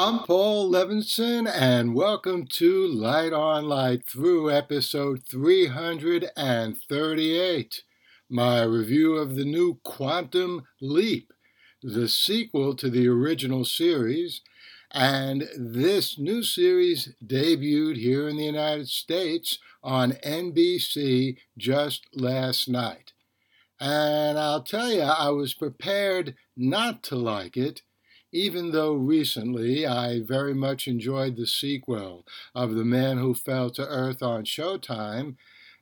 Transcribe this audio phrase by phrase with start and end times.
[0.00, 7.82] I'm Paul Levinson, and welcome to Light on Light Through episode 338,
[8.30, 11.32] my review of the new Quantum Leap,
[11.82, 14.40] the sequel to the original series.
[14.92, 23.14] And this new series debuted here in the United States on NBC just last night.
[23.80, 27.82] And I'll tell you, I was prepared not to like it
[28.32, 33.86] even though recently I very much enjoyed the sequel of The Man Who Fell to
[33.86, 35.36] Earth on Showtime,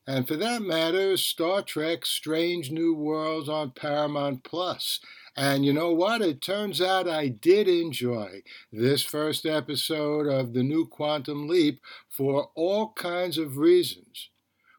[0.07, 5.01] and for that matter, Star Trek Strange New Worlds on Paramount Plus.
[5.37, 6.23] And you know what?
[6.23, 12.51] It turns out I did enjoy this first episode of the new Quantum Leap for
[12.55, 14.31] all kinds of reasons,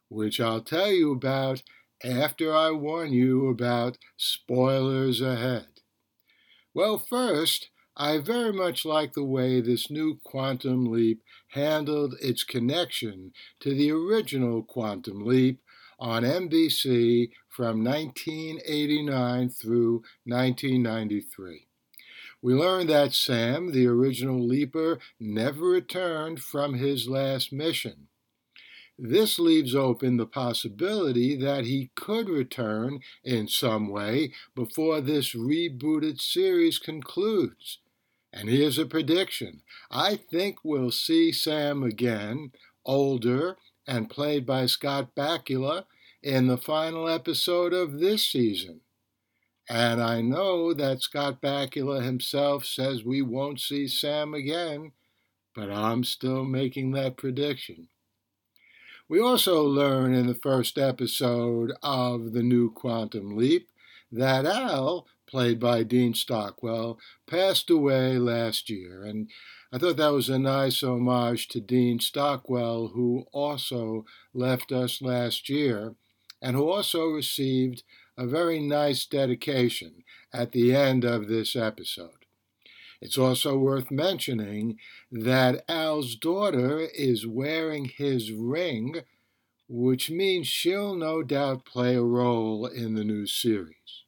[0.08, 1.62] which I'll tell you about
[2.04, 5.77] after I warn you about spoilers ahead.
[6.78, 13.32] Well, first, I very much like the way this new Quantum Leap handled its connection
[13.62, 15.60] to the original Quantum Leap
[16.00, 21.66] on NBC from 1989 through 1993.
[22.44, 28.08] We learned that Sam, the original leaper, never returned from his last mission.
[29.00, 36.20] This leaves open the possibility that he could return in some way before this rebooted
[36.20, 37.78] series concludes.
[38.34, 42.52] And here's a prediction I think we'll see Sam again,
[42.86, 45.86] older and played by Scott Bakula,
[46.24, 48.82] in the final episode of this season.
[49.70, 54.94] And I know that Scott Bakula himself says we won't see Sam again,
[55.54, 57.90] but I'm still making that prediction.
[59.10, 63.70] We also learn in the first episode of the new Quantum Leap
[64.12, 69.06] that Al, played by Dean Stockwell, passed away last year.
[69.06, 69.30] And
[69.72, 75.48] I thought that was a nice homage to Dean Stockwell, who also left us last
[75.48, 75.96] year
[76.42, 77.84] and who also received
[78.18, 80.04] a very nice dedication
[80.34, 82.17] at the end of this episode.
[83.02, 84.80] It's also worth mentioning
[85.12, 89.02] that Al's daughter is wearing his ring,
[89.70, 94.04] which means she'll no doubt play a role in the new series.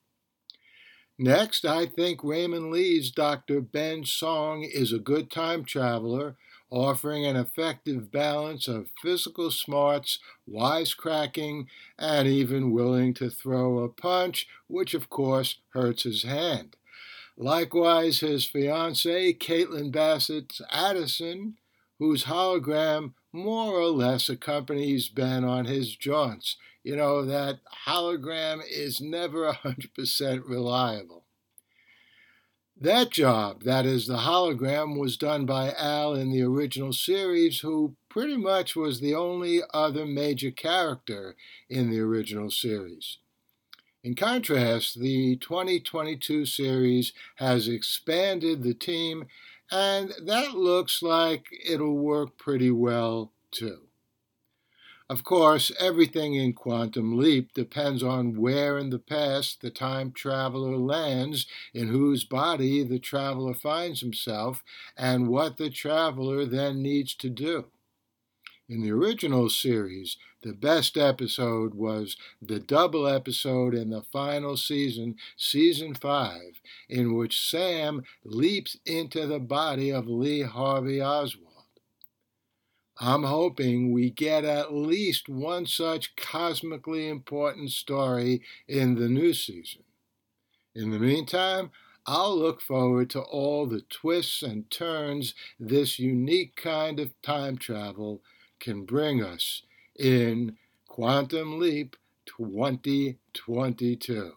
[1.17, 3.59] Next, I think Raymond Lee's Dr.
[3.61, 6.37] Ben Song is a good time traveler,
[6.71, 10.19] offering an effective balance of physical smarts,
[10.49, 11.67] wisecracking,
[11.97, 16.75] and even willing to throw a punch, which of course hurts his hand.
[17.41, 21.55] Likewise, his fiancee, Caitlin Bassett Addison,
[21.97, 26.57] whose hologram more or less accompanies Ben on his jaunts.
[26.83, 31.23] You know, that hologram is never 100% reliable.
[32.75, 37.95] That job, that is, the hologram, was done by Al in the original series, who
[38.09, 41.37] pretty much was the only other major character
[41.69, 43.19] in the original series.
[44.01, 49.27] In contrast, the 2022 series has expanded the team,
[49.69, 53.89] and that looks like it'll work pretty well too.
[55.09, 60.77] Of course, everything in Quantum Leap depends on where in the past the time traveler
[60.77, 64.63] lands, in whose body the traveler finds himself,
[64.95, 67.65] and what the traveler then needs to do.
[68.69, 75.15] In the original series, the best episode was the double episode in the final season,
[75.35, 81.47] season 5, in which Sam leaps into the body of Lee Harvey Oswald.
[82.99, 89.81] I'm hoping we get at least one such cosmically important story in the new season.
[90.75, 91.71] In the meantime,
[92.05, 98.21] I'll look forward to all the twists and turns this unique kind of time travel
[98.59, 99.61] can bring us
[99.95, 100.57] in
[100.87, 101.95] Quantum Leap
[102.25, 104.33] 2022.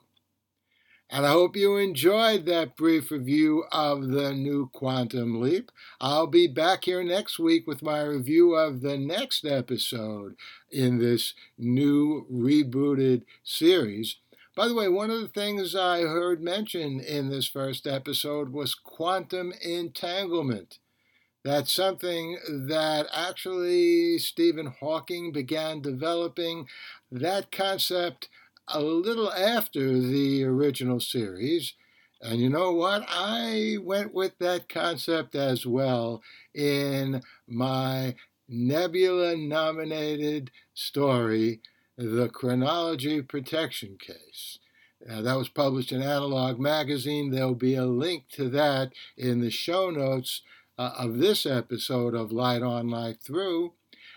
[1.15, 5.71] And I hope you enjoyed that brief review of the new Quantum Leap.
[6.01, 10.37] I'll be back here next week with my review of the next episode
[10.71, 14.17] in this new rebooted series.
[14.57, 18.75] By the way, one of the things I heard mentioned in this first episode was
[18.75, 20.79] quantum entanglement.
[21.45, 26.69] That's something that actually Stephen Hawking began developing
[27.11, 28.29] that concept
[28.69, 31.75] a little after the original series.
[32.21, 33.05] And you know what?
[33.09, 36.23] I went with that concept as well
[36.55, 38.15] in my
[38.49, 41.61] Nebula nominated story,
[41.97, 44.61] The Chronology Protection Case.
[45.11, 47.31] Uh, that was published in Analog Magazine.
[47.31, 50.43] There'll be a link to that in the show notes
[50.79, 53.75] uh, of this episode of Light On, Light Through.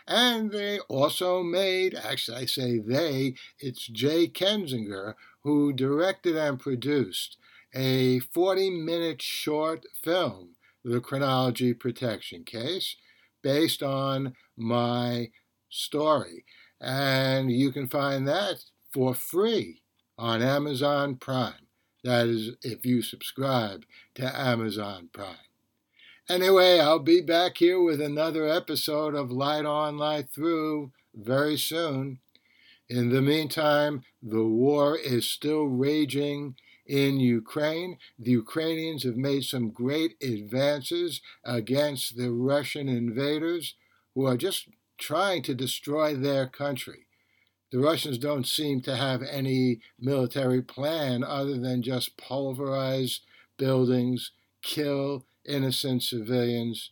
[0.08, 7.38] And they also made, actually, I say they, it's Jay Kensinger who directed and produced
[7.74, 12.96] a 40 minute short film, The Chronology Protection Case,
[13.44, 15.30] based on my
[15.70, 16.46] story.
[16.80, 18.64] And you can find that
[18.94, 19.82] for free
[20.18, 21.68] on Amazon Prime.
[22.04, 23.86] That is, if you subscribe
[24.16, 25.45] to Amazon Prime.
[26.28, 32.18] Anyway, I'll be back here with another episode of Light On, Light Through very soon.
[32.90, 36.56] In the meantime, the war is still raging
[36.88, 38.00] in Ukraine.
[38.18, 43.76] The Ukrainians have made some great advances against the Russian invaders
[44.16, 47.06] who are just trying to destroy their country.
[47.72, 53.20] The Russians don't seem to have any military plan other than just pulverize
[53.58, 54.32] buildings,
[54.64, 56.92] kill, innocent civilians.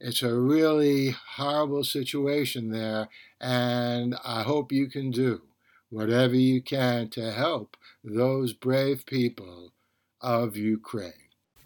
[0.00, 3.08] It's a really horrible situation there,
[3.40, 5.42] and I hope you can do
[5.90, 9.72] whatever you can to help those brave people
[10.20, 11.12] of Ukraine.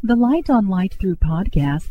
[0.02, 1.90] The Light on Light Through podcast